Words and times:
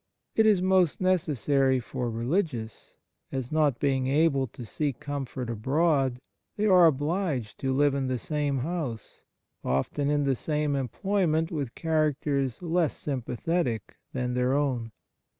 It 0.35 0.47
is 0.47 0.63
most 0.63 0.99
necessary 0.99 1.79
for 1.79 2.09
religious, 2.09 2.97
as, 3.31 3.51
not 3.51 3.77
being 3.79 4.07
able 4.07 4.47
to 4.47 4.65
seek 4.65 4.99
comfort 4.99 5.47
abroad, 5.47 6.17
they 6.57 6.65
are 6.65 6.87
obliged 6.87 7.59
to 7.59 7.71
live 7.71 7.93
in 7.93 8.07
the 8.07 8.17
same 8.17 8.57
house, 8.61 9.25
often 9.63 10.09
in 10.09 10.23
the 10.23 10.35
same 10.35 10.75
employment 10.75 11.51
with 11.51 11.75
characters 11.75 12.63
less 12.63 12.97
sympathetic 12.97 13.97
than 14.11 14.33
their 14.33 14.55
own. 14.55 14.91